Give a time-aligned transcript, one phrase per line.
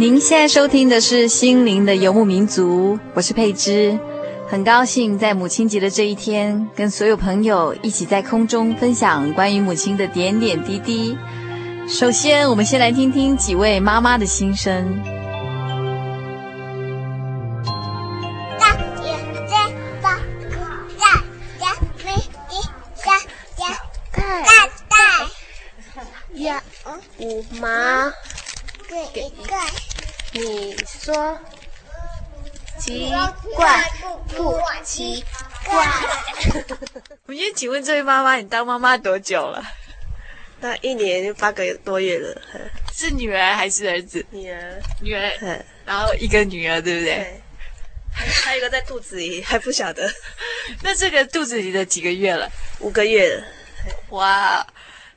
[0.00, 3.98] 您现在收听的是《心灵的游牧民族》，我是佩芝，
[4.48, 11.14] 很高兴在母亲节的这一天，跟所有朋友一起在空中分享关于母亲的点点滴滴。
[11.86, 15.19] 首先，我们先来听听几位妈妈的心声。
[31.12, 31.38] 说
[32.78, 33.12] 奇
[33.56, 33.82] 怪
[34.28, 35.24] 不奇
[35.64, 35.86] 怪？
[37.26, 39.60] 我先请问这位妈妈，你当妈妈多久了？
[40.60, 42.40] 那一年八个多月了。
[42.94, 44.24] 是女儿还是儿子？
[44.30, 45.64] 女儿，女儿。
[45.84, 47.14] 然后一个女儿，对不对？
[47.16, 47.40] 对。
[48.44, 50.08] 还有一个在肚子里，还不晓得。
[50.82, 52.48] 那这个肚子里的几个月了？
[52.78, 53.44] 五个月了。
[54.10, 54.64] 哇。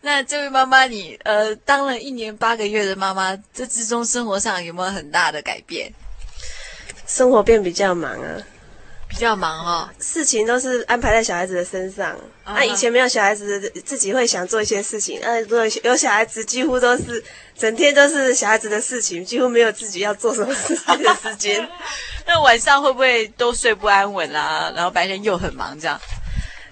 [0.06, 5.90] 那这位妈妈，你呃当了一年八个月的妈妈，这之中生活上有没有很大的改变？
[7.08, 8.36] 生活变比较忙啊，
[9.08, 12.19] 比较忙哈、哦，事情都是安排在小孩子的身上。
[12.46, 12.58] 那、uh huh.
[12.59, 15.19] 啊、以前没有小孩子，自己会想做一些事情。
[15.22, 17.24] 那、啊，如果有小孩子，几乎都是
[17.58, 21.66] 整天都是小孩子的事情，几乎没有自己要做什么事情的时间。
[22.28, 24.70] 那晚上会不会都睡不安稳啊？
[24.75, 25.97] 然后白天又很忙这样？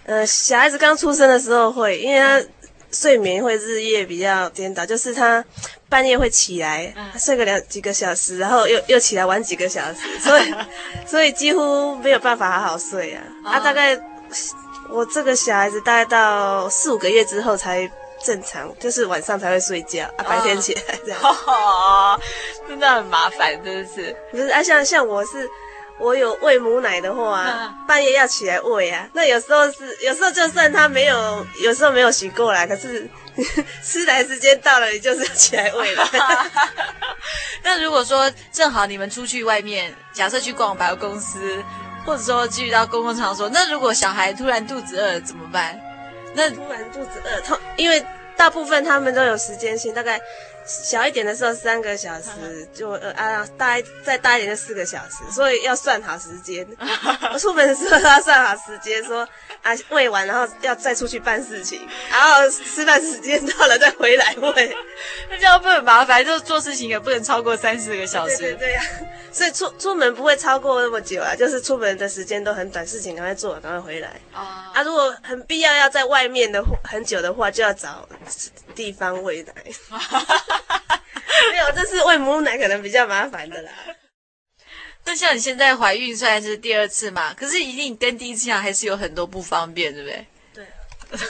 [0.06, 2.46] 呃，小孩子刚出生的时候会，因为他。
[2.92, 5.44] 睡眠会日夜比较颠倒，就是他
[5.90, 10.54] 半夜会起来睡个两几个小时，然后又又起来玩几个小时， 所以
[11.08, 13.24] 所以几乎没有办法好好睡啊。
[13.46, 13.98] 啊，大概
[14.90, 17.90] 我这个小孩子大概到四五个月之后才
[18.24, 21.20] 正常，就是晚上才会睡觉啊，白天起来这样。
[21.22, 22.20] 哦，
[22.68, 24.16] 真的很麻烦，真的是。
[24.32, 25.50] 不是啊，像像我是。
[26.02, 29.08] 我有喂母奶的话，啊，半夜要起来喂啊。
[29.14, 33.08] 那有时候是，有时候就算他没有，有时候没有醒过来，可是
[33.84, 36.10] 吃奶时间到了，你就是要起来喂了。
[37.64, 41.64] 那如果说正好你们出去外面，假设去逛百货公司，
[42.06, 45.80] 或者说去到公共场所，那如果小孩突然肚子饿怎么办？
[46.34, 48.04] 那突然肚子饿，他因为
[48.36, 50.20] 大部分他们都有时间性，大概。
[50.66, 52.30] 小一点的时候三个小时
[52.74, 56.66] 就呃啊大再大一点就四个小时，所以要算好时间。
[57.34, 59.28] 我出门的时候要算好时间，说
[59.62, 64.76] 啊喂完然后要再出去办事情，然后吃饭时间到了再回来喂。
[65.30, 66.24] 那这样不很麻烦？
[66.24, 68.38] 就是做事情也不能超过三四个小时。
[68.38, 74.10] 对对对呀、啊，所以出出门不会超过那么久啊，就是出门的时间都很短，事情赶快做，赶快回来。
[74.32, 78.08] 啊啊，如果很必要要在外面的很久的话，就要找
[78.76, 79.54] 地方喂奶。
[81.52, 83.72] 没有，这是喂母奶可能比较麻烦的啦。
[85.04, 90.26] 那像你现在怀孕虽然是第二次嘛，可是一定跟第一次还是有很多不方便，对不对？
[90.54, 90.66] 对。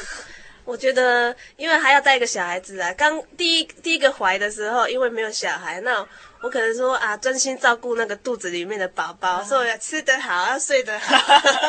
[0.65, 6.07] 我觉得，因为还要带一个小孩子啊，刚第一第一个怀的时候，因为没有小孩，那
[6.41, 11.15] 我可能说啊，专心照顾那个肚子里面的宝宝，说要吃得好，要睡得好，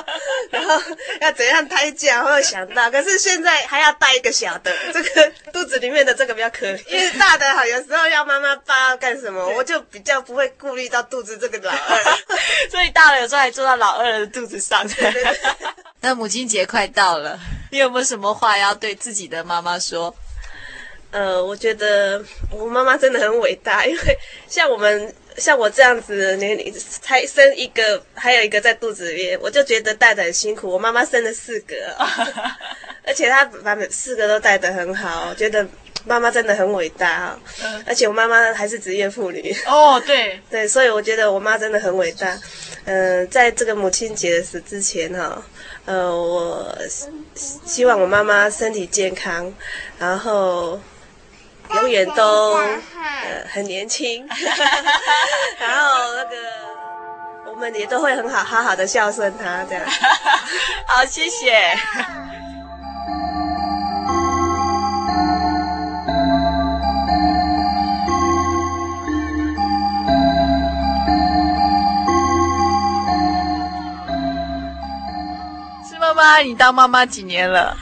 [0.50, 0.80] 然后
[1.20, 2.90] 要怎样胎教，会想到。
[2.90, 12.18] 可是现在还要带一个小的，这个肚子里面的这个比较可怜，因为大的好，有时候要妈妈抱要干什么，我就比较不会顾虑到肚子这个老二，
[12.70, 14.86] 所以大了有时候还坐到老二的肚子上。
[14.88, 15.38] 对对对。
[16.00, 17.38] 那母亲节快到了。
[17.70, 20.14] 你有没有什么话要对自己的妈妈说？
[21.12, 24.18] 呃，我觉得我妈妈真的很伟大，因为
[24.48, 30.70] 像我们像我这样子的年龄，才生一个，还有一个在肚子里面，我就觉得带得很辛苦。
[30.70, 31.76] 我妈妈生了四个，
[33.06, 35.66] 而且她把四个都带得很好，我觉得
[36.06, 37.38] 妈妈真的很伟大。
[37.86, 39.54] 而且我妈妈还是职业妇女。
[39.66, 42.40] 哦，对 对，所以我觉得我妈真的很伟大。
[42.86, 45.44] 嗯、呃，在这个母亲节的时之前哈。
[45.84, 46.78] 呃，我
[47.34, 49.52] 希望我妈妈身体健康，
[49.98, 50.80] 然后
[51.70, 54.26] 永远都呃很年轻，
[55.58, 56.36] 然后那个
[57.50, 59.84] 我们也都会很好好好的孝顺他这样。
[60.86, 61.76] 好，谢谢。
[75.88, 77.76] 是妈妈，你当妈妈几年了？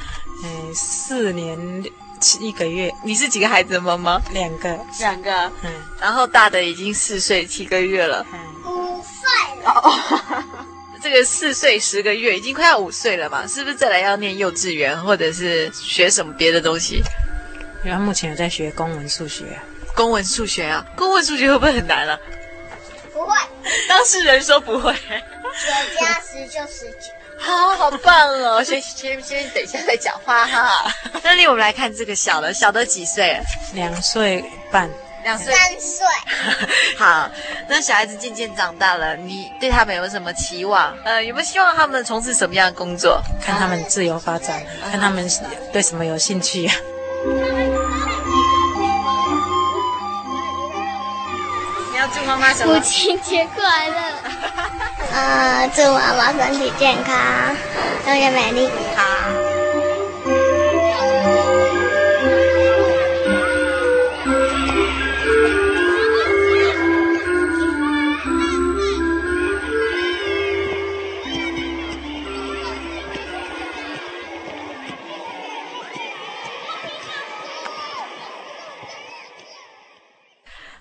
[0.44, 1.59] 嗯，四年。
[2.20, 4.20] 七个月，你是几个孩子的妈妈？
[4.32, 5.32] 两个，两个。
[5.62, 8.25] 嗯，然后大的已经四岁七个月了。
[8.32, 9.70] 嗯，五岁了。
[9.70, 10.44] 哦，
[11.02, 13.46] 这个四岁十个月，已经快要五岁了嘛？
[13.46, 17.02] 是不是再来要念幼稚园，或者是学什么别的东西？
[17.82, 19.58] 然后目前有在学公文数学。
[19.96, 20.84] 公文数学啊？
[20.96, 22.19] 公文数学会不会很难啊？
[23.12, 23.34] 不会。
[23.88, 24.93] 当事人说不会。
[24.93, 27.19] 九加十就十九。
[27.40, 28.62] 好好棒哦！
[28.62, 30.92] 先先先等一下再讲话哈。
[31.22, 33.40] 那里我们来看这个小的，小的几岁？
[33.72, 34.88] 两岁半，
[35.25, 36.06] 两岁三岁。
[36.98, 37.31] 好，
[37.66, 40.94] 那小孩子渐渐长大了，你对他们有什么期望？
[41.04, 43.20] 呃，有没有希望他们从事什么样的工作？
[43.43, 45.28] 看他们自由发展，看他们
[45.72, 46.70] 对什么有兴趣。
[52.12, 52.74] 祝妈妈什么？
[52.74, 53.94] 母亲节快乐。
[55.12, 57.14] 呃，祝妈妈身体健康，
[58.06, 58.68] 永远美丽。
[58.96, 59.59] 好。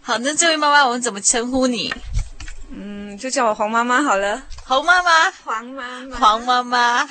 [0.09, 1.93] 好，那这位妈妈，我们怎么称呼你？
[2.71, 4.41] 嗯就叫我黄妈妈好了。
[4.65, 7.07] 黄妈妈，黄妈妈，黄妈妈，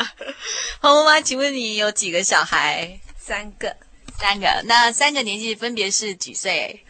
[0.80, 2.98] 黄妈妈，请问你有几个小孩？
[3.18, 3.76] 三个，
[4.18, 4.46] 三个。
[4.64, 6.82] 那三个年纪分别是几岁？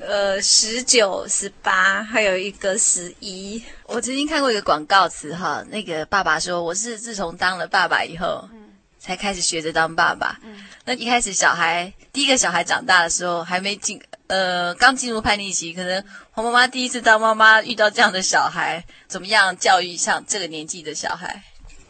[0.00, 3.62] 呃，十九、十八，还有一个十一。
[3.84, 8.57] 我曾经看过一个广告词哈，那个爸爸说：“我是自从当了爸爸以后，嗯，
[8.98, 14.00] 才开始学着当爸爸。”嗯，那一开始小孩第一个小孩长大的时候，还没进。
[14.26, 21.42] 呃，刚进入叛逆期，可能黄妈妈第一次当妈妈，遇到这样的小孩，怎么样教育像这个年纪的小孩？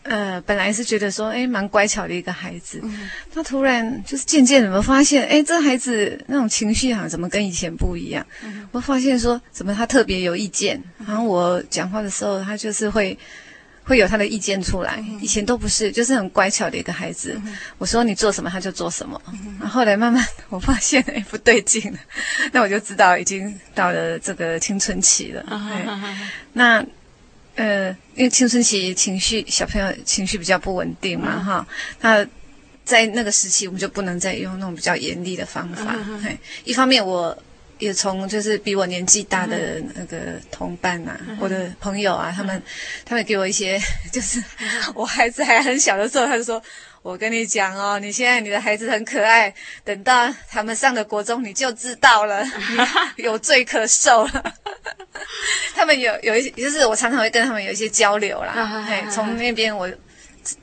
[0.05, 8.25] 呃，本来是觉得说，哎，蛮乖巧的一个孩子，嗯、他突然就是渐渐怎么发现，哎，这孩子那种情绪好像怎么跟以前不一样？
[8.45, 13.19] 嗯、我发现说，怎么他特别有意见，然后我讲话的时候，他就是会。
[13.89, 17.41] 会有他的意见出来，以前都不是，就是很乖巧的一个孩子。
[17.79, 19.19] 我说你做什么，他就做什么。
[19.59, 21.99] 然后后来慢慢我发现，哎，不对劲了，
[22.53, 25.43] 那我就知道已经到了这个青春期了。
[26.53, 26.85] 那
[27.57, 31.67] 呃，因为青春期情绪，小朋友情绪比较不稳定嘛，哈。
[32.03, 32.27] 那
[32.85, 35.97] 在那个时期，我们就不能再用那种比较严厉的方法。
[36.65, 37.37] 一方面我。
[37.79, 40.17] 也从就是比我年纪大的那个
[40.51, 42.63] 同伴呐、啊，嗯、我的朋友啊，他们，
[43.05, 43.81] 他们给我一些，
[44.13, 44.43] 就是
[44.95, 46.61] 我孩子还很小的时候，他就说
[47.03, 49.55] ：“我跟你讲哦，你现在你的孩子很可爱，
[49.85, 52.45] 等到他们上了国中，你就知道了，
[53.17, 54.55] 你有罪可受了。
[55.75, 59.89] ”他们有有一些，就是我常常会跟他们有一些交流啦，哎，从那边我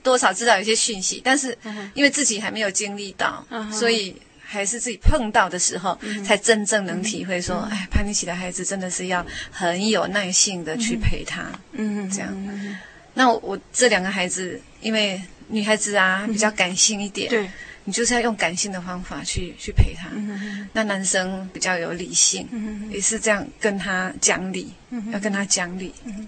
[0.04, 1.58] 多少知道有一些讯息，但是
[1.94, 4.16] 因为自己还没有经历到，所以。
[4.56, 12.30] 还是自己碰到的时候，嗯、才真正能体会说，嗯、哎，叛逆期的孩子真的是要很有耐性的去陪他，嗯，这样。
[12.34, 12.78] 嗯、
[13.14, 17.52] 那我，我这两个孩子，因为女孩子啊比较感性一点，对、嗯，
[17.84, 20.10] 你就是要用感性的方法去去陪他。
[20.16, 25.94] 嗯、那男生比较有理性，嗯、也是这样跟他讲理，嗯、要跟他讲理。
[26.06, 26.28] 嗯、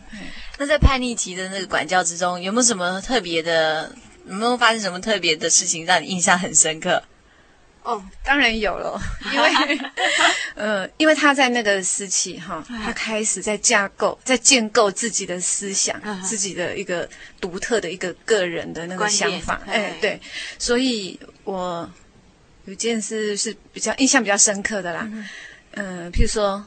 [0.57, 3.96] 那在叛逆期的那个管教之中，有没有什么特别的？
[4.29, 7.01] 有没有发生什么特别的事情让你印象很深刻？
[7.88, 9.00] 哦，当然有了，
[9.34, 9.79] 因为，
[10.56, 17.08] 呃，因为他在那个时期哈，他开始在架构、在建构自己的思想，自己的一个
[17.39, 20.20] 独特的一个个人的那个想法，哎，对，
[20.60, 21.89] 所以我
[22.65, 25.10] 有件事是比较印象比较深刻的啦，
[25.72, 26.62] 嗯，譬如说。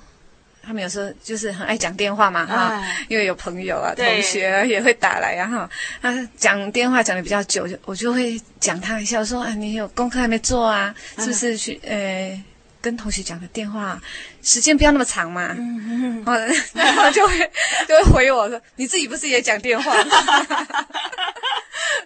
[0.62, 5.69] 他们有时候就是很爱讲电话嘛，哈，因为有朋友啊、同学也会打来，然后
[6.02, 10.95] 他讲电话讲的比较久，我就会讲他一下，我说：“啊，你有功课还没做啊？
[11.19, 12.43] 是不是去呃
[12.81, 14.00] 跟同学讲的电话
[14.43, 16.25] 时间不要那么长嘛？”嗯嗯，
[16.75, 17.50] 然后就会
[17.88, 19.95] 就会回我说：“你自己不是也讲电话？”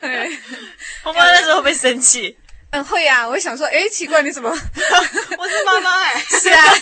[0.00, 0.30] 对
[1.04, 2.36] 我妈那时候会不会生气？
[2.74, 4.50] 嗯，会呀、啊，我想说，哎，奇怪，你怎么？
[4.50, 6.74] 我是妈妈哎， 是啊，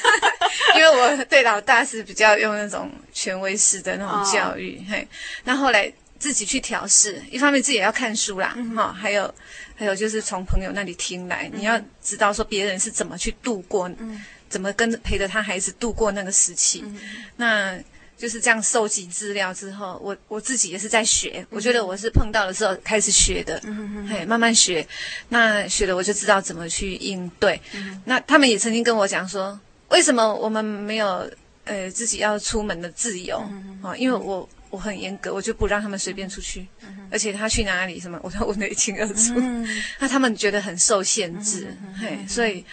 [0.75, 5.08] 因为我对老大是比较用那种权威式的那种教育，哦、嘿。
[5.44, 9.34] 那后来自己去调试，一方面自己也要看书啦，哈、嗯哦，还有
[9.76, 16.99] 还有就是从朋友那里听来，嗯、你要知道说别人是怎么去度过，嗯、怎么跟陪着他孩子度过那个时期，嗯、
[17.37, 17.78] 那。
[18.23, 21.45] 就是这样收集资料之后，我我自己也是在学。
[21.50, 24.87] 我觉得我是碰到的时候开始学的，嗯、哼嘿，慢慢学。
[25.31, 27.61] 那学了我就知道怎么去应对。
[27.73, 31.29] 嗯、那他们也曾经跟我讲说，为什么我们没有
[31.64, 33.38] 呃自己要出门的自由？
[33.83, 39.35] 啊、因为我我很严格，我就不让他们随便出去，嗯、而且他去哪里什么，我都问得一清二楚。
[39.37, 39.67] 嗯、
[39.99, 42.64] 那他们觉得很受限制，嗯、嘿，所以。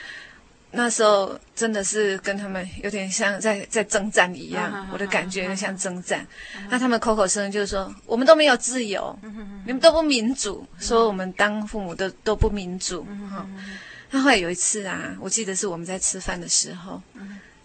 [0.72, 6.26] 那时候真的是跟他们有点像在在征战一样，我的感觉像征战。
[6.70, 9.18] 那他们口口声声就是说，我们都没有自由，
[9.66, 13.04] 你们都不民主，说我们当父母都都不民主。
[13.32, 13.50] 哈，
[14.12, 17.02] 那后来有一次啊，我记得是我们在吃饭的时候，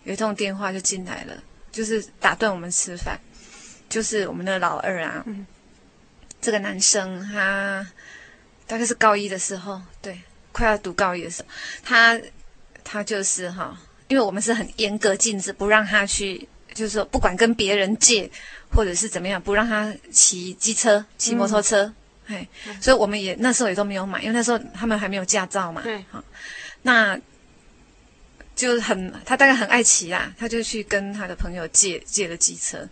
[0.04, 1.34] 有一通电话就进来了，
[1.70, 3.20] 就是打断我们吃饭，
[3.90, 5.22] 就是我们的老二啊，
[6.40, 7.86] 这个男生他
[8.66, 10.18] 大概是高一的时候，对，
[10.52, 11.48] 快要读高一的时候，
[11.84, 12.18] 他。
[12.84, 13.76] 他就是哈，
[14.08, 18.30] 因为我们是很严格禁止，不让他去，就是说不管跟别人借
[18.70, 21.92] 或者是怎么样，不让他骑机车、骑摩托车，
[22.26, 22.46] 嘿，
[22.80, 26.22] 所以我们也那时候也都没有买，因为那时候他们还没有驾照嘛，对，哈，
[26.82, 27.18] 那
[28.54, 32.88] 就是很他大概很爱骑啦，他就去跟他的朋友借借了机车，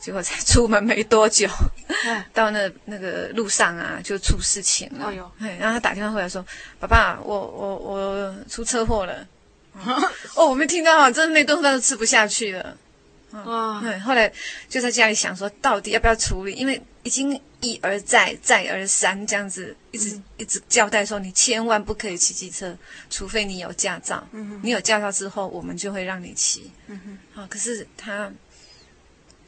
[0.00, 1.48] 结果才出门没多久，
[2.32, 6.44] 到那那个路上啊就出事情了，哎呦，然后他打电话回来说
[6.80, 9.26] ：“爸爸，我我我出车祸了。”
[10.34, 12.76] 哦，我没听到啊，真的那顿饭都吃不下去了。
[13.30, 14.32] 哦，对，后来
[14.68, 16.52] 就在家里想说，到底要不要处理？
[16.52, 22.76] 因为已经一而再，再而三这样子，一直、嗯、一直交代说，你千万不可以骑机车，
[23.10, 24.24] 除非你有驾照。
[24.30, 26.70] 嗯，你有驾照之后，我们就会让你骑。
[26.86, 28.32] 嗯哼，好、哦，可是他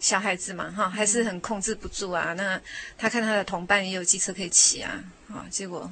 [0.00, 2.32] 小孩子嘛，哈、哦，还是很控制不住啊。
[2.32, 2.60] 那
[2.98, 5.88] 他看他的同伴也有机车可以骑啊，啊、哦，结果。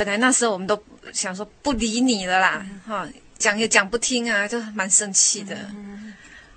[0.00, 5.54] 本来那时候我们都想说不理你了啦，哈、嗯，讲也讲不听啊，就蛮生气的。
[5.74, 6.14] 嗯、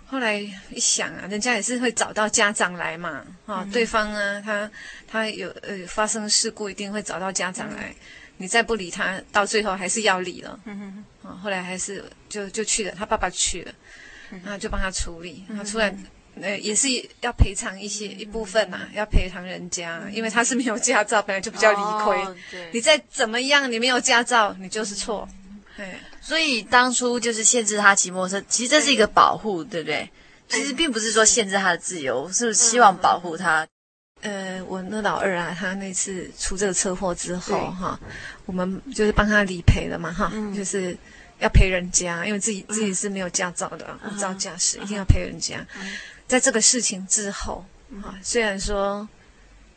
[0.07, 0.35] 后来
[0.69, 4.71] 一想啊，人家也是会找到家长来嘛，哈、嗯，对方啊，他
[5.05, 7.95] 他有呃发生事故一定会找到家长来，嗯、
[8.37, 10.57] 你再不理他，到最后还是要理了。
[10.63, 13.73] 嗯啊，后来还是就就去了，他爸爸去了，
[14.41, 15.93] 然后就帮他处理，然后出来。
[16.41, 16.87] 呃，也是
[17.21, 22.17] 要赔偿一些一部分呐、啊，要赔偿人家，因为他是没有驾照，本来就比较理亏。
[22.17, 22.35] 哦、
[22.71, 25.27] 你再怎么样，你没有驾照，你就是错。
[25.75, 30.09] 对，所以当初就是限制他骑摩托车，其实这是一个保护，对不对？
[30.47, 33.65] 其实并不是说限制他的自由，是不是希望保护他？
[34.21, 37.99] 呃，我那老二啊，他那次出这个车祸之后哈，
[38.45, 40.95] 我们就是帮他理赔了嘛哈，就是
[41.43, 45.63] 要赔人家，因为自己自己是没有驾照的，无照驾驶，一定要赔人家。
[46.25, 47.65] 在这个事情之后，
[48.01, 49.07] 啊，虽然说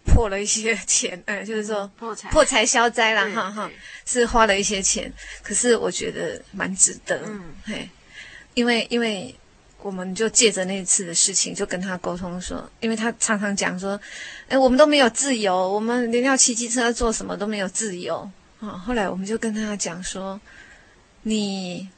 [0.04, 2.30] 破了一些钱， 哎，就是说破财。
[2.30, 3.68] 破财消灾了，哈哈，
[4.06, 7.90] 是花了一些钱，可是我觉得蛮值得，嗯，嘿，
[8.54, 9.34] 因为因为
[9.82, 14.00] 我们就借着那次的事情，就跟他沟通说，因为他常常讲说，
[14.48, 18.30] 哎，我们都没有自由，我们连要骑机车做什么都没有自由，
[18.60, 20.40] 啊，后来我们就跟他讲说，
[21.26, 21.88] 你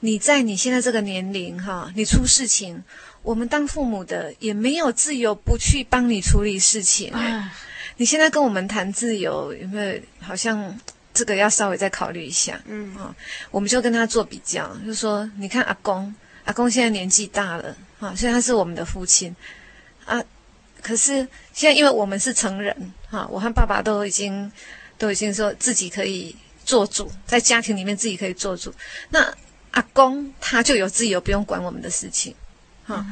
[0.00, 2.84] 你在你现在这个年龄，哈，你出事情。
[3.22, 7.10] 我们当父母的也没有自由不去帮你处理事情。
[7.14, 7.50] 唉
[7.96, 10.78] 你现在跟我们谈自由，有没有好像
[11.14, 12.60] 这个要稍微再考虑一下？
[12.66, 13.16] 嗯啊，
[13.50, 16.14] 我们就跟他做比较，就说你看阿公，
[16.44, 19.34] 阿公现在年纪大了，啊，虽然他是我们的父亲
[20.04, 20.22] 啊，
[20.82, 24.52] 可是现在因为我们是成人，哈，我和爸爸都已经
[24.98, 28.74] 都已经说自己可以做主，在家庭里面自己可以做主，
[29.10, 29.32] 那
[29.72, 32.34] 阿公他就有自由，不用管我们的事情。
[32.84, 33.06] 哈、哦，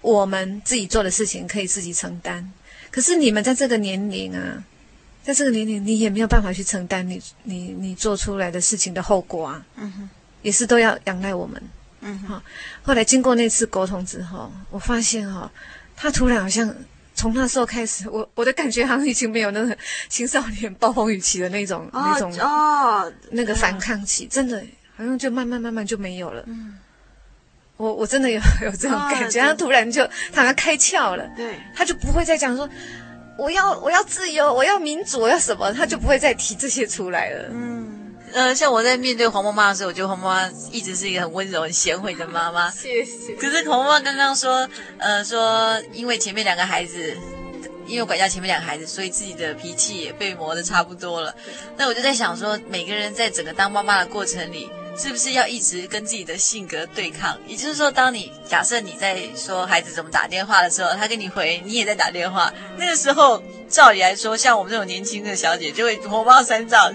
[0.00, 2.50] 我们自己做的事情可以自己承担，
[2.90, 4.62] 可是你们在这个年龄啊，
[5.22, 9.64] 在这个年龄，你也没有办法去承担你你你做出来的事情的后果啊。
[9.76, 10.10] 嗯哼，
[10.42, 11.62] 也是都要仰赖我们。
[12.02, 12.42] 嗯哼。
[12.82, 15.50] 后来经过那次沟通之后，我发现哈、哦，
[15.96, 16.74] 他突然好像
[17.14, 19.76] 从那时候开始，我我的感觉好像已经没有那个
[20.08, 24.62] 青少年暴风雨期的那种、哦、那种哦那个反抗期，真的
[24.96, 26.42] 好像就慢慢慢慢就没有了。
[26.46, 26.78] 嗯。
[27.76, 32.70] 我我真的有有这种感觉，他突然就他开窍了，对，他就不会再讲说
[33.36, 37.48] 我要我要自由，我要民主，我要什么，他就不会再提这些出来了。
[37.52, 37.93] 嗯，
[38.34, 42.70] 呃，像我在面对黄妈妈的时候，我觉得黄妈妈一直是一个很温柔、很贤惠的妈妈。
[42.70, 43.32] 谢谢。
[43.36, 47.16] 可是黄妈妈刚刚说，呃，说因为前面两个孩子，
[47.86, 51.34] 因为管教前面两个孩子，所以自己的脾气也被磨得差不多了。
[51.76, 54.68] 那我就在想说，每个人在整个当妈妈的过程里。
[54.96, 57.36] 是不是要一直跟自己的性格对抗？
[57.48, 66.94] 也就是说，当你假设你在说孩子怎么打电话的时候，他跟你回，你也在打电话，那个时候照理来说，像我们这种年轻的小姐就会火冒三丈，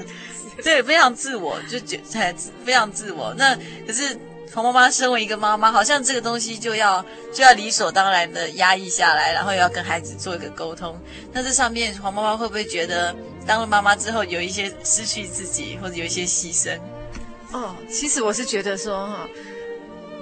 [0.64, 2.36] 对，非常自我，就觉 得
[2.66, 3.34] 非常自我。
[3.38, 4.18] 那可是。
[4.52, 11.00] 黄妈妈身为一个妈妈，好像这个东西就要就要理所当然的压抑下来，然后要跟孩子做一个沟通。
[11.32, 16.80] 那这上面黄妈妈会不会觉得当了妈妈之后有一些失去自己，或者有一些牺牲？
[17.52, 19.30] 哦，其实我是觉得说哈，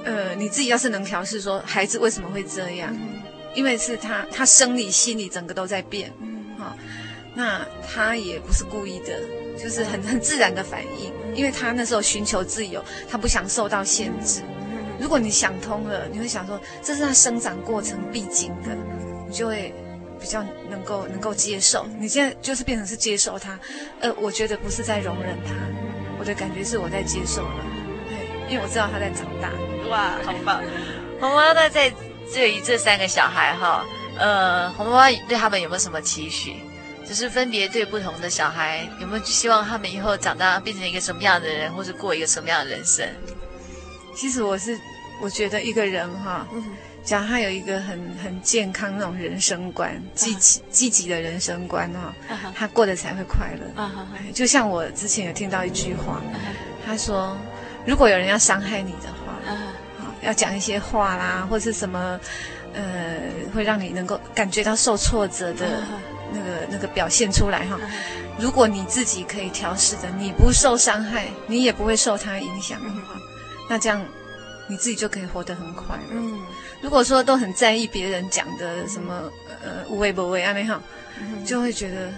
[0.04, 3.22] 呃，你自己要是能调试，说孩子为什么会这样，嗯、
[3.56, 6.76] 因为是他他生理心理整个都在变，嗯，哈，
[7.34, 9.22] 那他也不是故意的。
[9.58, 14.42] 就是很很自然的反应，因为他那时候寻求自由，他不想受到限制。
[15.00, 18.76] 如果你想通了，你会想说这是他生长过程必经的，
[19.28, 19.74] 你就会
[20.20, 21.86] 比较能够能够接受。
[22.00, 23.60] 你现在就是变成是接受他，
[24.00, 25.54] 呃，我觉得不是在容忍他，
[26.20, 27.66] 我的感觉是我在接受了，
[28.10, 29.52] 对，因为我知道他在长大。
[29.90, 30.62] 哇，好棒！
[31.20, 31.94] 红妈妈在
[32.34, 33.86] 对于这三个小孩哈，
[34.18, 36.56] 呃，红妈妈对他们有没有什么期许？
[37.08, 43.08] 只是分别对不同的小孩，有没有希望他们以后长大变成一个什么样的人，或是过一个什么样的人生？
[44.14, 44.78] 其实我是
[45.22, 46.46] 我觉得一个人哈，
[47.06, 52.14] 假如他有一个很很健康那种人生观，积极积极的人生观哈，
[52.54, 53.82] 他过得才会快乐。
[53.82, 56.22] 啊就像我之前有听到一句话，
[56.86, 57.38] 他说，
[57.86, 59.40] 如果有人要伤害你的话，
[60.24, 62.20] 要讲一些话啦，或是什么，
[62.74, 63.22] 呃，
[63.56, 65.84] 会让你能够感觉到受挫折的。
[66.32, 67.80] 那个那个表现出来哈，
[68.38, 73.16] 如果你自己可以调试的，你不受伤害，你也不会受他影响的话，
[73.70, 74.04] 那这样
[74.68, 76.14] 你自己就可以活得很快乐。
[76.14, 76.40] 嗯，
[76.82, 79.32] 如果说都很在意别人讲的什么
[79.64, 80.82] 呃无为不为啊那哈，
[81.46, 82.12] 就会觉得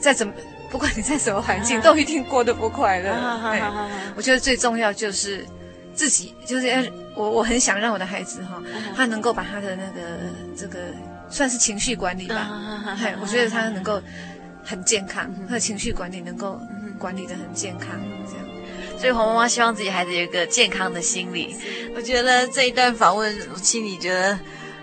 [0.00, 0.32] 再怎么
[0.70, 3.12] 不管你在什么环境，都一定过得不快乐。
[4.16, 5.46] 我觉得最重要就是
[5.94, 6.82] 自己，就是要
[7.14, 8.60] 我我很想让我的孩子哈，
[8.96, 10.02] 他能够把他的那个
[10.56, 10.78] 这个。
[11.28, 12.48] 算是情绪管理吧，
[12.98, 14.00] 嘿，我觉得他能够
[14.64, 16.60] 很健康，他的情绪管理能够
[16.98, 17.90] 管理的很健康，
[18.26, 18.46] 这样。
[18.98, 21.54] 所以黄妈妈希望自己孩子有一个健康的心理。
[21.94, 24.38] 我觉得这一段访问，我心里觉得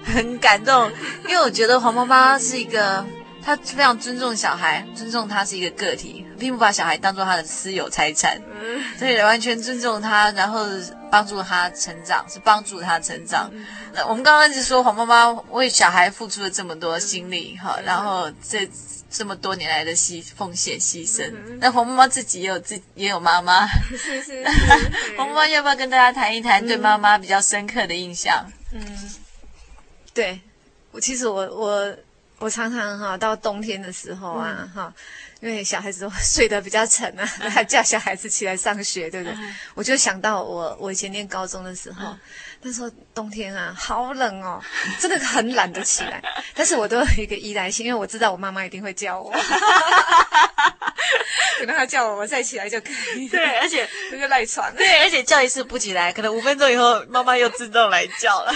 [0.06, 0.92] 很感动，
[1.28, 3.04] 因为我觉得黄妈妈是一个，
[3.44, 8.40] 她非常尊重小孩，尊重他是一个个体，并不把小孩当做他的私有财产，
[8.98, 10.66] 所以完全尊重他，然后
[11.10, 13.52] 帮助他成长，是帮助他成长。
[13.94, 18.68] 那我们刚刚一直说黄妈妈为小孩付出了这么多心力哈，然后这
[19.10, 24.44] 这么多年来的牺奉献牺牲，那黄妈妈自己也有自也有妈妈，是是是。
[25.16, 28.44] 黄妈妈要不要跟大家谈一谈对妈妈比较深刻的印象？
[28.72, 28.82] 嗯，
[30.14, 30.42] 对，
[30.92, 31.96] 我其实我我
[32.40, 34.94] 我常常哈到冬天的时候啊哈。
[35.40, 39.38] 因为小孩子都睡得比较沉啊， 还叫小孩子起来上学，对不对？
[39.76, 42.16] 我就想到我我以前念高中的时候，
[42.62, 44.64] 那时候冬天啊，好冷哦，
[45.02, 46.24] 真的很懒得起来。
[46.56, 49.34] 但是我都有一个依赖性，因为我知道我妈妈一定会叫我，
[51.60, 53.28] 可能她叫我，我再起来就可以。
[53.28, 54.74] 对，而且那个赖床。
[54.78, 58.56] 对，而且叫一次不起来，可能五分钟以后妈妈又自动来叫了。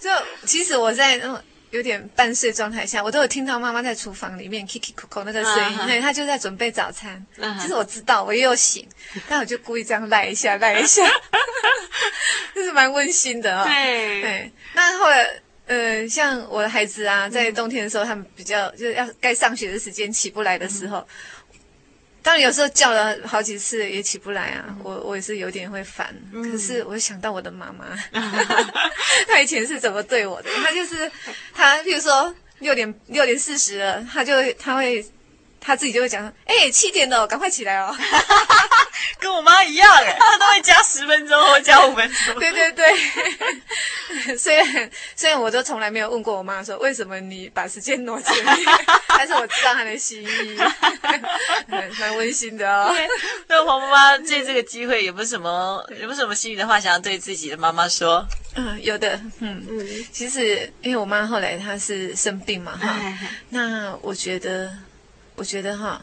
[0.00, 0.08] 就
[0.46, 1.42] 其实我在那种。
[1.74, 7.20] 有点半睡状态下，我都有听到妈妈在厨房里面 kiki 口口那个声音，对，她就在准备早餐。
[7.60, 8.88] 其实我知道，我也有醒，
[9.28, 11.02] 但我就故意这样赖一下，赖一下，
[12.54, 13.64] 就是蛮温馨的哦。
[13.66, 14.52] 对对。
[14.74, 15.28] 那后来，
[15.66, 21.04] 呃，像我的孩子啊，在冬天的时候，他们比较就是要该上学的时间起不来的时候。
[22.24, 26.12] 当然有时候叫了好几次也起不来啊，我我也是有点会烦。
[26.32, 27.84] 可是我想到我的妈妈，
[29.28, 30.50] 她以前是怎么对我的？
[30.64, 31.12] 她就是
[31.54, 35.06] 她，譬如说六点六点四十了，她就她会。
[35.66, 37.96] 她自己就会讲说：“哎，七点了，赶快起来哦。
[39.18, 42.38] ”跟我妈一样哎，她都会加十分钟或加五分钟。
[42.38, 42.86] 对对对，
[44.38, 48.56] 虽然虽然我都从来没有问过我妈说为什么你把时间挪前面，
[49.08, 50.56] 但是我知道她的心意，
[51.98, 52.94] 蛮温馨的哦。
[53.48, 58.26] 那黄妈妈借这个机会有没有什么 有没有什么心里的话想要对自己的妈妈说？
[58.56, 62.96] 嗯，有的，嗯嗯，其实因为我妈后来她是生病嘛哈，
[63.50, 64.70] 那我觉得。
[65.36, 66.00] 我觉得哈，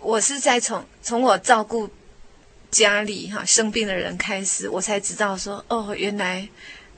[0.00, 1.88] 我是在从从我照顾
[2.68, 6.48] 家里哈生病的人开始，我才知道说哦，原来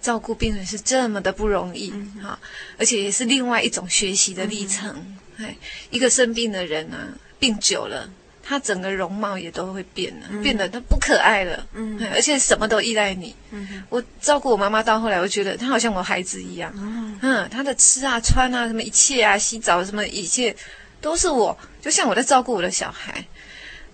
[0.07, 1.93] 照顾病人是这么的不容易
[2.23, 2.39] 哈，
[2.79, 5.17] 而且也是另外一种学习的历程。
[5.39, 5.57] 哎，
[5.91, 7.09] 一个生病的人啊，
[7.41, 8.09] 病久了，
[8.41, 11.67] 他整个容貌也都会变了，变得他不可爱了。
[11.73, 13.35] 嗯，而且什么都依赖你。
[13.51, 16.73] 嗯，我照顾我妈妈到后来，我觉得她好像我孩子一样。
[17.21, 20.55] 嗯，她的吃啊、穿啊、什么一切啊、洗澡什么一切。
[21.01, 23.25] 都是我，就像我在照顾我的小孩。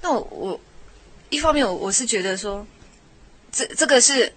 [0.03, 0.61] 那我我
[1.31, 2.67] 一方面我我是觉得说，
[3.51, 4.31] 这这个是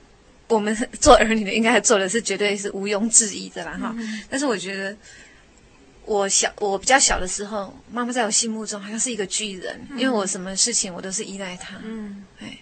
[0.48, 3.94] 我们做儿女的应该做的是绝对是毋庸置疑的啦哈。
[3.98, 4.96] 嗯、但是我觉得
[6.06, 11.80] 我小我比较小的时候，妈妈在我心目中好像是一个巨人，嗯、因为我什么事情我都是依赖她。
[11.84, 12.58] 嗯，哎。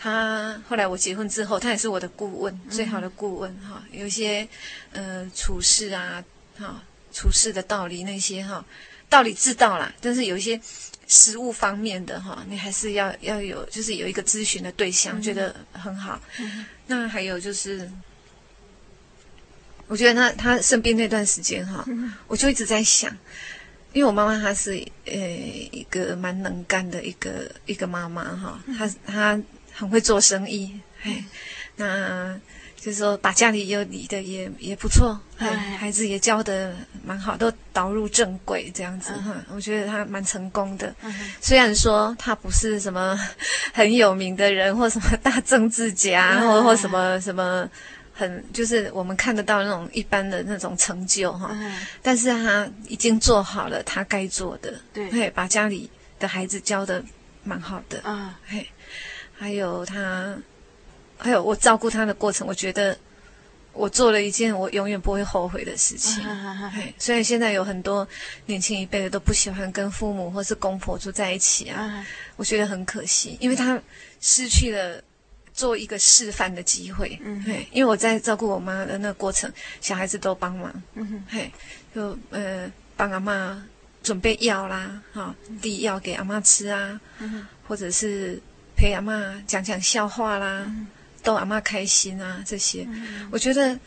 [0.00, 3.82] 她后来我结婚之后，她也是我的顾问，最好的顾问哈。
[3.90, 4.46] 有一些
[4.92, 6.22] 呃处事啊，
[6.56, 6.80] 哈
[7.12, 8.64] 处事的道理那些哈，
[9.08, 10.60] 道理知道啦，但是有一些
[11.06, 16.20] 实物方面的哈，你还是要要有，就是有一个咨询的对象，嗯、觉得很好。
[16.38, 17.90] 嗯、那还有就是，
[19.86, 23.10] 我觉得他他生病那段时间哈，嗯、我就一直在想，
[23.92, 24.72] 因为我妈妈她是
[25.06, 29.40] 呃一个蛮能干的一个一个妈妈哈，她她。
[29.70, 31.24] 很会做生意，哎，
[31.76, 32.36] 那
[32.80, 40.94] 就是说把家里又理的也也不错，哎，孩子也教的蛮好，都导入正轨这样子哈，我觉得他蛮成功的。
[41.40, 43.18] 虽然说他不是什么
[43.74, 47.68] 很有名的人，或什么大政治家，或或什么什么
[48.14, 51.50] 很就是我们看得到那种一般的那种成就哈，
[52.00, 57.02] 但是他已经做好了他该做的，对，把家里的孩子教的
[57.42, 58.66] 蛮好的啊，嘿。
[59.40, 60.36] 还有他，
[61.18, 62.96] 还有我照顾他的过程，我觉得
[63.72, 66.24] 我做了一件我永远不会后悔的事情。
[66.96, 68.06] 虽然现在有很多
[68.46, 73.80] 年轻一辈的都不喜欢跟父母或是公婆住在一起啊，我觉得很可惜，因为他
[74.20, 75.02] 失去了
[75.52, 77.18] 做一个示范的机会。
[77.24, 80.82] 嗯，对，因为我在照顾我妈的那个过程，小孩子都帮忙。
[80.94, 81.50] 嗯，嘿，
[81.94, 83.66] 就呃帮阿妈
[84.04, 87.00] 准备药啦，哈，递药给阿妈吃啊，
[87.66, 88.40] 或者是。
[88.80, 90.86] 陪阿妈讲讲笑话啦，嗯、
[91.28, 93.78] 逗阿妈开心啊，这些，嗯、我觉得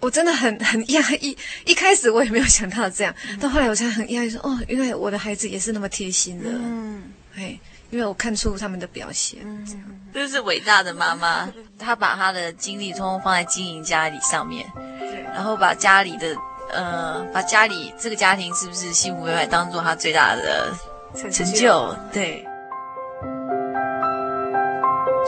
[0.00, 1.36] 我真的很很压抑。
[1.66, 6.48] 一开始我也没有想到这样，嗯、到后来我才很压抑说，哦，原来我的孩子也是那么贴心的。
[6.50, 7.60] 嗯，哎，
[7.90, 9.40] 因为我看出他们的表现。
[9.44, 9.66] 嗯，
[10.14, 14.66] 这样是伟大的妈妈，她把她的精力通通放在经营家里上面，
[14.98, 16.34] 对然后把家里的
[16.72, 20.74] 呃，把家里这个家庭是不是幸福美满当做她最大的？
[21.14, 22.42] 成就对。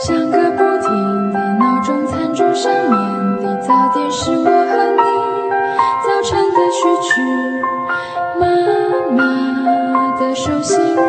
[0.01, 2.91] 像个不停的闹钟，餐桌上面
[3.41, 5.01] 的早点是我和你
[6.05, 7.11] 早晨的序曲。
[8.39, 8.45] 妈
[9.11, 9.21] 妈
[10.17, 10.99] 的手心里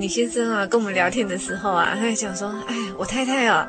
[0.00, 3.68] 你先生啊，跟我们聊天的时候啊，他还讲说，哎，我太太啊，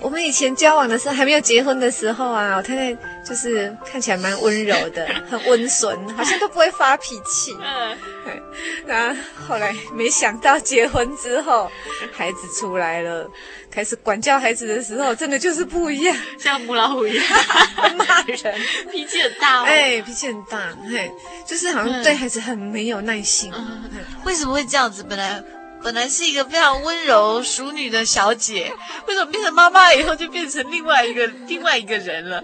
[0.00, 7.54] 我们以前交往的时候还没有结婚的时候啊，我太太就是看起来蛮温柔的， 很温顺，好像都不会发脾气。
[7.62, 7.96] 嗯，
[8.88, 11.70] 然后后来没想到结婚之后，
[12.10, 13.28] 孩子出来了，
[13.70, 17.26] 开始管教孩子的时候，真的就是不一样，像母老虎一样
[17.98, 18.54] 骂人，
[18.90, 19.64] 脾气很大哦。
[19.66, 21.12] 哎，脾气很大，嘿，
[21.46, 23.52] 就是好像对孩子很没有耐心。
[23.54, 23.82] 嗯，
[24.24, 24.56] 为什么？
[24.56, 25.42] 会这样子，本来
[25.82, 28.72] 本来是一个非常温柔淑女的小姐，
[29.06, 32.42] 为什么变成妈妈以后就变成另外一个另外一个人了？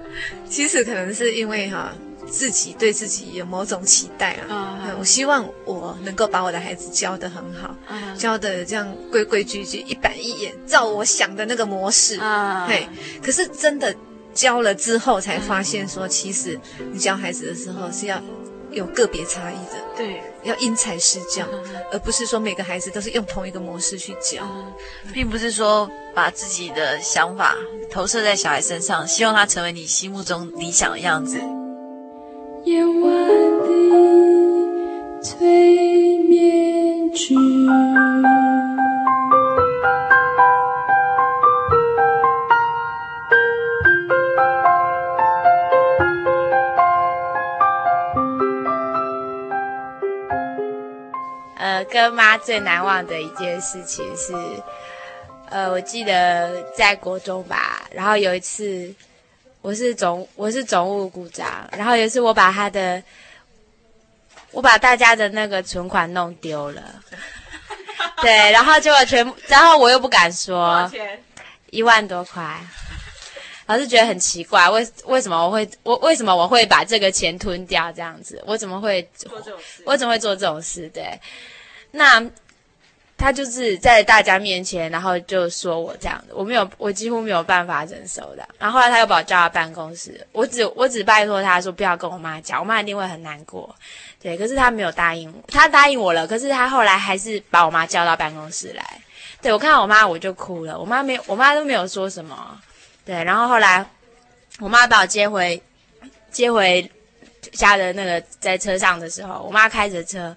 [0.49, 1.95] 其实可能是因为哈、啊，
[2.31, 4.79] 自己对自己有某种期待啊。
[4.87, 4.99] Uh.
[4.99, 8.17] 我希望我能够把我的孩子教得很好，uh.
[8.17, 12.21] 教得这样规规矩矩、一板一眼，照我想的那个模式。
[12.21, 12.89] 啊、uh，嘿、
[13.21, 13.95] 可是真的
[14.33, 16.61] 教了之后，才发现说，其实
[16.93, 18.23] 你教孩子的时候是要。
[18.73, 24.73] 有个别差异的，对，要因材施教，嗯、而不是说每个孩子都是用同一个模式去教，嗯、
[25.13, 27.57] 并不是说把自己的想法
[27.91, 31.39] 投射在小孩身上，希望他成为你心目中理想的样子。
[32.65, 33.13] 夜晚
[33.61, 37.35] 的催眠曲。
[51.91, 54.33] 跟妈最难忘的一件事情是，
[55.49, 58.95] 呃，我记得在国中吧，然后有一次
[59.61, 63.03] 我是总我是总务股长，然后有一次我把他的
[64.51, 66.83] 我把大家的那个存款弄丢了，
[68.21, 70.91] 对，然后结果全部，然后我又不敢说，
[71.71, 72.61] 一万多块，
[73.67, 78.43] 老师觉得很奇怪，为为什么我会我为什么我会把这个钱吞掉这样子？
[78.47, 79.83] 我怎么会做这种事？
[79.87, 80.89] 我怎么会做这种事？
[80.89, 81.19] 对，
[81.93, 82.25] 那
[83.17, 88.49] 他就是在大家面前，然后就说我这样的，我没有，我几乎没有办法忍受的。
[88.59, 93.73] 然后后来他又把我叫到办公室，我只我只拜托他说不要跟我妈讲，我妈一定会很难过。
[94.21, 98.85] 对，可是他没有答应我，他答应我了，可是他后来还是把我妈叫到办公室来。
[99.41, 102.61] 对，我看到我妈我就哭了，我妈没，我妈都没有说什么。
[103.05, 103.85] 对，然后后来
[104.59, 105.63] 我妈把我接回
[106.31, 106.91] 接回
[107.53, 110.37] 家的那个在车上的时候，我妈开着车，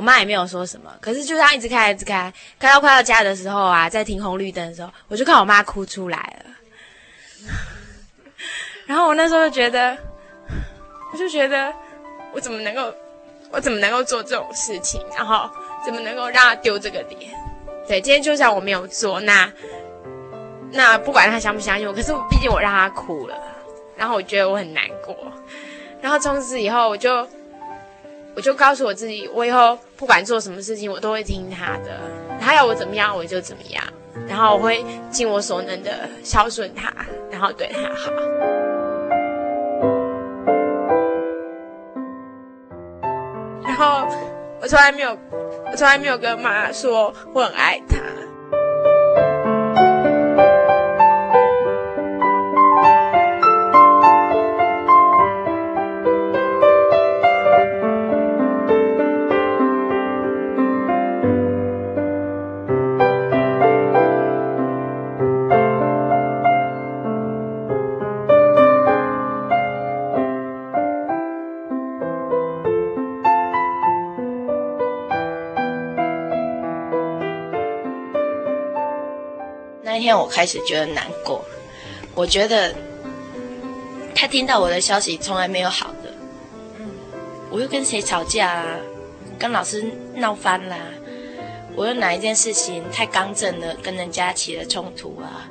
[0.00, 0.90] 我妈也没有说什么。
[0.98, 6.50] 可是就这样一直开一直开，开到快到家的时候啊，在停红绿灯的时候，我就看我妈哭出来了。
[8.88, 9.94] 然后我那时候就觉得，
[11.12, 11.70] 我就觉得
[12.32, 12.90] 我怎么能够，
[13.50, 15.04] 我怎么能够做这种事情？
[15.14, 15.50] 然后
[15.84, 17.30] 怎么能够让她丢这个脸？
[17.86, 19.52] 对，今天就算我没有做，那
[20.72, 23.36] 那不管他相不相信我，可是毕竟我让他哭了，
[23.98, 25.14] 然后我觉得我很难过，
[26.00, 27.28] 然后从此以后我就
[28.34, 32.00] 我就告诉我自己，我以后不管做什么事情，我都会听他的，
[32.40, 33.82] 他要我怎么样我就怎么样，
[34.28, 36.92] 然后我会尽我所能的孝顺他，
[37.30, 38.10] 然后对他好。
[43.64, 44.06] 然后
[44.60, 45.16] 我从来没有。
[45.72, 47.96] 我从来没有跟妈说我很爱他。
[80.30, 81.44] 开始觉得难过，
[82.14, 82.74] 我觉得
[84.14, 86.12] 他听到我的消息从来没有好的，
[87.50, 88.76] 我又跟谁吵架啊，
[89.38, 90.76] 跟老师闹翻啦，
[91.74, 95.50] 我又哪一件事情太刚正了，跟人家起了冲突啊，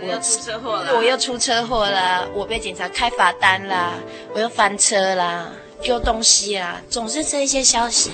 [0.00, 3.94] 我又出车祸了，我又出车祸啦，我被警察开罚单啦，
[4.34, 8.10] 我又翻车啦，丢东西啦，总是这一些消息，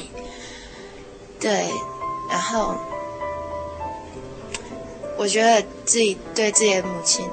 [1.39, 1.69] 对，
[2.31, 2.77] 然后。
[5.25, 7.27] 我觉得自己对自己的母亲，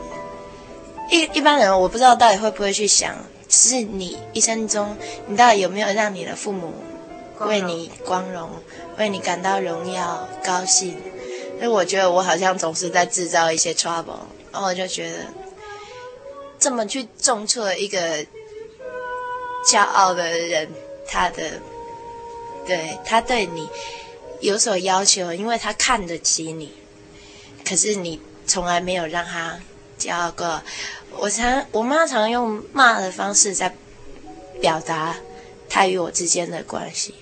[1.09, 3.13] 一一般人我不知道到底会不会去想，
[3.49, 4.95] 是你一生中，
[5.27, 6.73] 你到底有没有让你的父母
[7.41, 8.49] 为你光荣，
[8.97, 10.91] 为你感到荣耀、高兴？
[11.55, 14.21] 因为我觉得我好像总是在制造一些 trouble，
[14.53, 15.17] 然后我就觉得
[16.57, 18.25] 这么去重挫一个
[19.67, 20.69] 骄傲的人，
[21.05, 21.59] 他的
[22.65, 23.67] 对他对你
[24.39, 26.71] 有所要求，因为他看得起你。
[27.65, 29.59] 可是你从来没有让他
[29.97, 30.61] 骄傲过。
[31.17, 33.75] 我常我妈常用骂的方式在
[34.61, 35.17] 表达
[35.69, 37.15] 她与我之间的关系，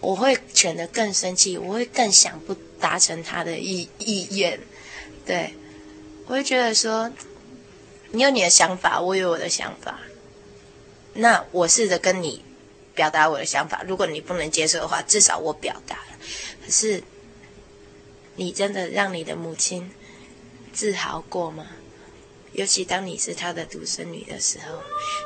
[0.00, 4.60] 我会显得更生气，我会更想不达成她的意意愿。
[5.24, 5.54] 对，
[6.26, 7.10] 我会觉得说，
[8.10, 10.00] 你有你的想法，我有我的想法，
[11.14, 12.44] 那我试着跟你
[12.94, 13.84] 表达我的想法。
[13.86, 16.18] 如果你不能接受的话，至少我表达了。
[16.64, 17.02] 可是。
[18.36, 19.90] 你真的让你的母亲
[20.72, 21.66] 自豪过吗？
[22.52, 24.80] 尤其当你是她的独生女的时候，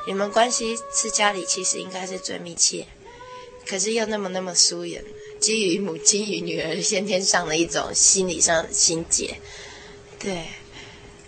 [0.06, 2.86] 你们关系是家里其实应该是最密切，
[3.66, 5.04] 可是又那么那么疏远，
[5.38, 9.36] 基于母亲与女儿先天上的一种心理上的心结。
[10.18, 10.46] 对，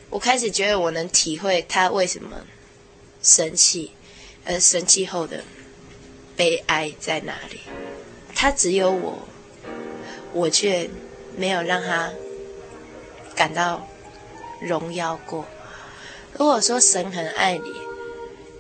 [0.09, 2.47] 我开始觉得我能体会她为什么
[3.23, 3.93] 生气，
[4.47, 5.45] 而生气后的
[6.35, 7.61] 悲哀在哪里。
[8.35, 9.29] 她只有我，
[10.33, 10.89] 我却。
[11.41, 12.13] 没有让他
[13.35, 13.89] 感到
[14.61, 15.47] 荣耀过。
[16.35, 17.73] 如果说神很爱你，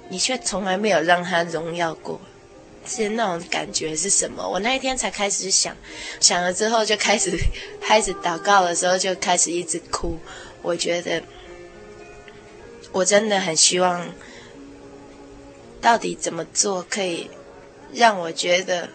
[0.08, 2.18] 你却从来没有让他荣耀过，
[2.86, 4.48] 是那种感觉是什么？
[4.48, 5.76] 我那一天才开始想，
[6.20, 7.38] 想了之后就开始
[7.82, 10.18] 开始祷告的时候就开始一直哭。
[10.62, 11.22] 我觉得
[12.92, 14.08] 我真的很希望，
[15.82, 17.30] 到底怎么做可以
[17.92, 18.88] 让我觉得。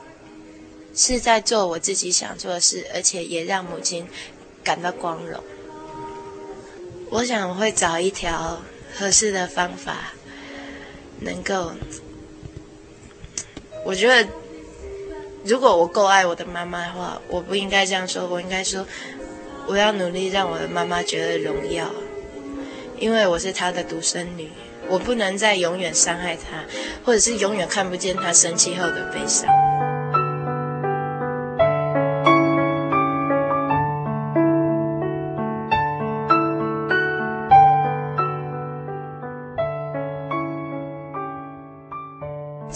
[0.95, 4.07] 是在做我自己想做的事，而且也让母亲
[4.63, 5.43] 感到光荣。
[7.09, 8.61] 我想我会找一条
[8.97, 10.13] 合适的方法，
[11.19, 11.73] 能够。
[13.83, 14.27] 我觉得，
[15.43, 18.87] 如果我够爱我的妈妈的话，我不应该这样说，我应该说，
[19.67, 21.91] 我要努力让我的妈妈觉得荣耀，
[22.97, 24.49] 因为我是她的独生女，
[24.87, 26.63] 我不能再永远伤害她，
[27.05, 29.47] 或者是永远看不见她生气后的悲伤。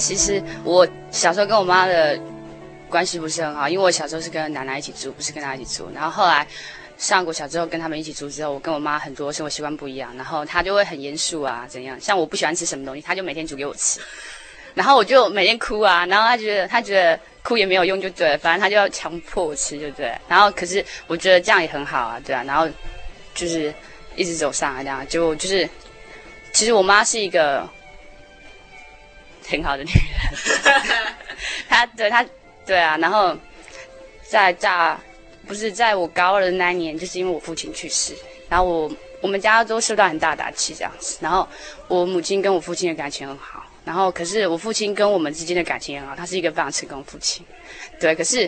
[0.10, 2.20] 其实我小时候跟我妈的
[2.90, 5.88] 关系不是很好，因为我小时候是跟奶奶一起住，不是跟她一起住。
[5.94, 6.48] 然后后来
[6.98, 11.96] 上过小之后，跟他们一起住之后，我跟我妈很多生活习惯不一样，然后她就会很严肃啊，怎样？
[12.02, 14.00] 像我不喜欢吃什么东西，她就每天煮给我吃，
[14.74, 20.12] 然后我就每天哭啊，然后她觉得她觉得哭也没有用，就对，反正她就要强迫我吃，就对。
[20.28, 22.68] 然后可是我觉得这样也很好啊，对啊，然后
[23.36, 23.72] 就是
[24.16, 25.70] 一直走上来这样，就就是
[26.52, 27.70] 其实我妈是一个。
[29.50, 30.74] 挺好的女人，
[31.68, 32.24] 她对她
[32.66, 33.36] 对啊，然后
[34.28, 35.00] 在大
[35.48, 38.14] 不是在我高二的那一年，就是因为我父亲去世，
[38.48, 41.48] 然后我我们家都受到很大打击这样子，然后
[41.88, 47.44] 我母亲跟我父亲的感情很好，然后可是我父亲跟我们之间的感情很好，他是一个非常成功的父亲，
[48.00, 48.48] 对，可是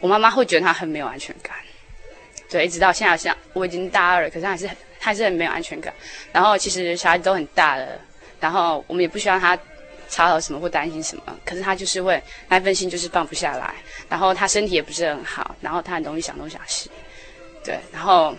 [0.00, 1.54] 我妈妈会觉得他很没有安全感，
[2.48, 5.92] 对，一直到现在像我已经大二了，可是还是还是很没有安全感，
[6.32, 7.86] 然后其实小孩子都很大了，
[8.40, 9.58] 然后我们也不希望他。
[10.08, 13.74] 吵到什么或担心什么，可是他就是会那份心就是放不下来，
[14.08, 16.90] 然后他身体也不是很好，然后他很容易想东想西，
[17.62, 18.34] 对，然后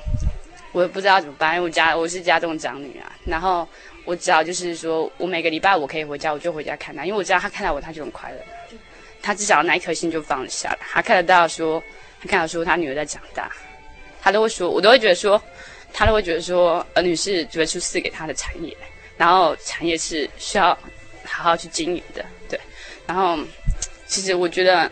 [0.71, 3.67] 我也不知道怎么办，因为我家我是家中长女啊，然后
[4.05, 8.37] 我只好就是说我每个礼拜我可以回家，我就回家看他，因为我知道他看到我他就很快乐，
[9.21, 11.81] 他至少那一颗心就放得下来，他看得到说
[12.19, 13.51] 他看到说他女儿在长大，
[14.21, 15.39] 他都会说，我都会觉得说，
[15.93, 18.75] 他都会觉得说儿女是主耶稣赐给他的产业，
[19.17, 20.75] 然后产业是需要。
[21.29, 22.59] 好好去经营的，对。
[23.07, 23.37] 然后，
[24.05, 24.91] 其实我觉得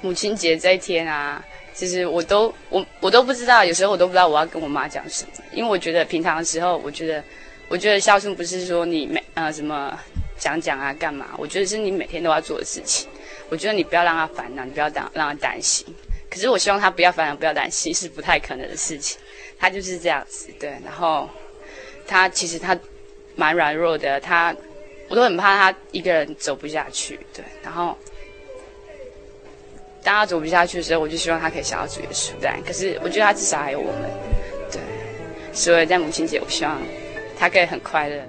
[0.00, 7.22] 母亲节这一天啊，其实我都我我都不知道，有时候我都不知道我要跟我妈讲什么，因为我觉得平常的时候，我觉得
[7.68, 9.98] 我觉得孝顺不是说你每呃什么
[10.38, 13.08] 讲讲啊干嘛，我觉得是你每天都要做的事情。
[13.50, 15.86] 我觉得你不要让她烦恼，你不要让让她担心。
[16.30, 19.18] 可是我希望她不要烦恼，不要担心，是不太可能的事情。
[19.58, 20.68] 她就是这样子，对。
[20.84, 21.28] 然后
[22.06, 22.78] 她其实她
[23.34, 24.54] 蛮软弱的，她。
[25.08, 27.44] 我都很怕他一个人走不下去，对。
[27.62, 27.96] 然后，
[30.02, 32.32] 当他走不下去的时候，我就希望他可以想到主耶稣。
[32.40, 34.10] 但可是，我觉得他至少还有我们，
[34.70, 34.80] 对。
[35.52, 36.80] 所以在母亲节，我希望
[37.38, 38.22] 他可以很快乐。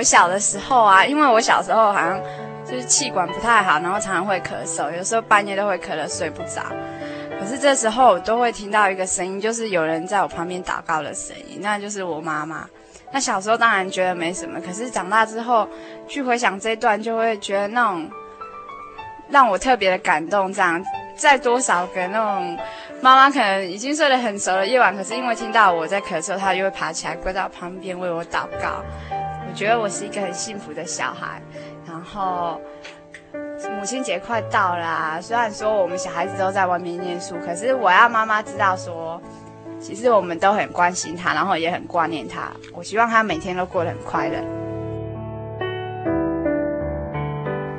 [0.00, 2.18] 我小的时候啊，因为我小时候好像
[2.64, 6.62] 就是气管不太好，然后常常会咳嗽，有时候半夜都会咳得睡不着。
[7.38, 12.66] 可是这时候我都会听到一个声音，就是有人在我旁边祷告的声音，那就是我妈妈。
[13.12, 15.68] 那小时候当然觉得没什么，可是长大之后
[16.08, 18.10] 去回想这段，就会觉得那种
[19.28, 20.50] 让我特别的感动。
[20.50, 20.82] 这样，
[21.14, 22.58] 在多少个那种
[23.02, 28.82] 妈妈可能已经睡得很熟的夜晚，可是因为听到我在咳嗽，她就会爬起来跪到旁边为我祷告。
[29.50, 31.42] 我觉得我是一个很幸福的小孩，
[31.84, 32.60] 然后
[33.32, 39.20] 母亲节快到啦啊，虽然说我们小孩子都在外面念书，可是我要妈妈知道说，
[39.80, 42.48] 其实我们都很关心她，然后也很挂念她。
[42.74, 44.38] 我希望她每天都过得很快乐。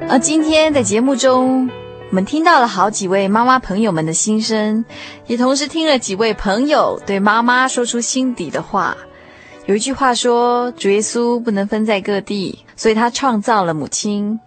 [0.09, 1.69] 而今天的节目中，
[2.09, 4.83] 我们听到了好几位妈妈朋友们的心声，
[5.25, 8.97] 也同时听了几位朋友对妈妈说出心底的话。
[9.71, 14.37] 有一句话说，主耶稣不能分在各地，所以他创造了母亲，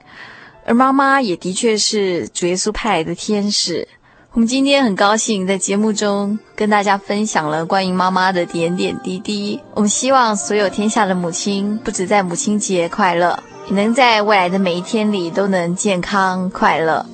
[0.67, 3.89] 而妈妈也的确是主耶稣派来的天使。
[4.33, 9.59] 我们今天很高兴在节目中跟大家分享了关于妈妈的点点滴滴。
[9.73, 17.07] 我们希望所有天下的母亲，不止在母亲节快乐，也能在未来的每一天里都能健康快乐。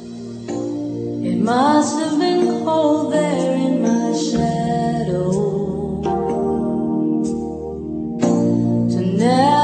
[9.21, 9.60] now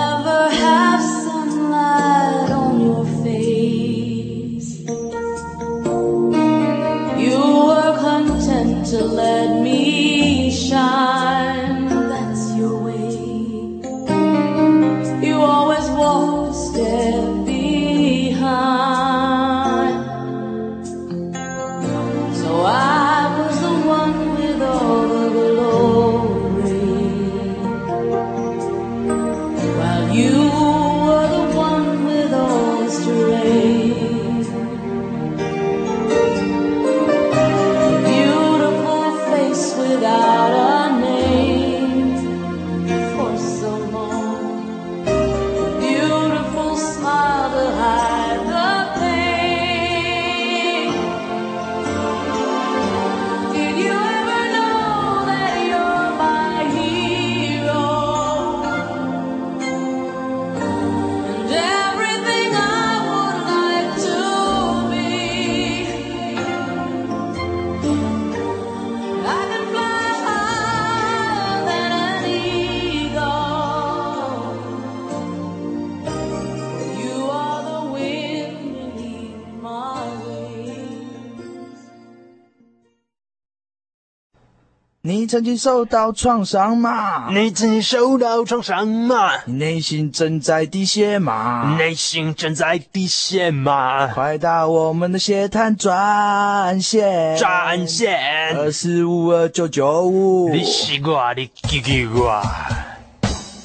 [85.36, 87.30] 曾经受到创伤吗？
[87.30, 89.32] 你曾经受到创伤吗？
[89.44, 91.76] 你内心正在滴血吗？
[91.78, 94.06] 内心正在滴血吗？
[94.14, 100.48] 快打我们的血滩专线，专线二四五二九九五。
[100.48, 102.42] 你西瓜，你给给我。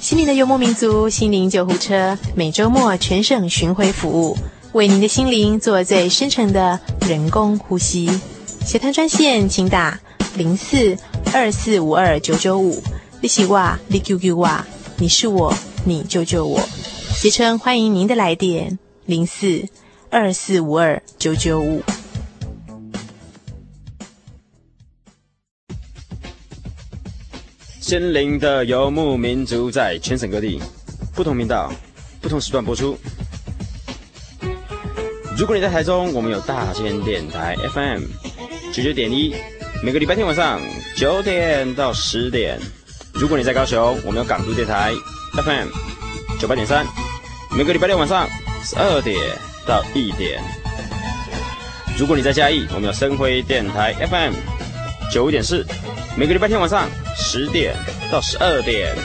[0.01, 4.38] 心灵的游牧民族，心灵救护车，每周末全省巡回服务，
[4.74, 8.19] 为您的心灵做最深层的人工呼吸。
[8.65, 9.97] 血滩专线，请打
[10.36, 10.97] 零四。
[11.34, 12.84] 二四五二九九五，
[13.21, 14.65] 你是我，你 QQ 我，
[14.97, 15.53] 你是我，
[15.86, 16.59] 你救救我。
[17.15, 19.63] 协称欢迎您的来电，零四
[20.09, 21.82] 二四五二九九五。
[27.79, 30.61] 心灵的游牧民族，在全省各地
[31.15, 31.71] 不同频道、
[32.19, 32.97] 不同时段播出。
[35.38, 38.01] 如果你在台中，我们有大千电台 FM
[38.73, 39.34] 九九点一。
[39.84, 40.61] 每个礼拜天晚上
[40.95, 42.59] 九点到十点，
[43.13, 44.91] 如果你在高雄，我们有港都电台
[45.34, 45.69] FM
[46.39, 46.86] 九八点三。
[47.57, 48.27] 每个礼拜天晚上
[48.63, 49.17] 十二点
[49.65, 50.39] 到一点，
[51.97, 54.34] 如果你在嘉义，我们有深辉电台 FM
[55.11, 55.65] 九点四。
[56.15, 57.73] 每个礼拜天晚上十点
[58.11, 58.95] 到十二点，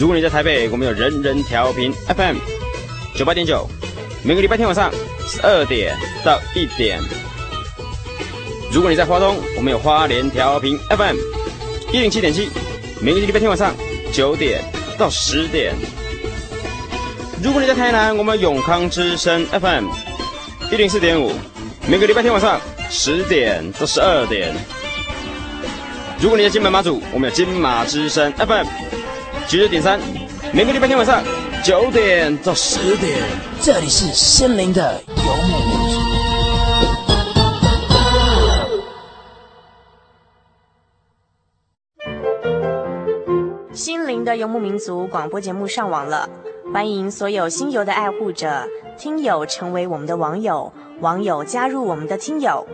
[0.00, 2.38] 如果你在台北，我们有人人调频 FM
[3.14, 3.68] 九八点九。
[4.24, 4.90] 每个礼拜天晚上
[5.28, 7.00] 十二点到一点。
[8.72, 11.16] 如果你在花东，我们有花莲调频 FM
[11.92, 12.48] 一零七点七，
[13.02, 13.74] 每个礼拜天晚上
[14.14, 14.64] 九点
[14.96, 15.74] 到十点。
[17.42, 19.88] 如果你在台南，我们有永康之声 FM
[20.70, 21.32] 一零四点五，
[21.86, 22.58] 每个礼拜天晚上
[22.88, 24.54] 十点到十二点。
[26.18, 28.66] 如果你在金门马祖，我们有金马之声 FM
[29.48, 30.00] 九九点三，
[30.50, 31.22] 每个礼拜天晚上
[31.62, 33.18] 九点到十点。
[33.60, 34.98] 这里是心灵的
[44.24, 46.28] 的游牧民族广播节目上网了，
[46.72, 48.68] 欢迎所有心游的爱护者、
[48.98, 52.66] 听友成为我们的网友，网友加入我们的听友。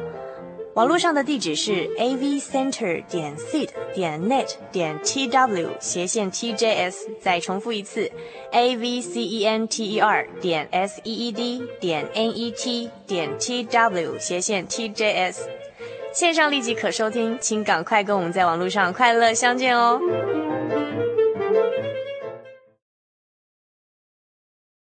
[0.74, 8.08] 网络上的地址是 a v center 点 seed 点 net 点 t w 斜线 t j s，再重复一次
[8.52, 12.30] a v c e n t e r 点 s e e d 点 n
[12.30, 15.48] e t 点 t w 斜线 t j s。
[16.12, 20.00] 线上立即可收听，请赶快跟我们在网络上快乐相见哦。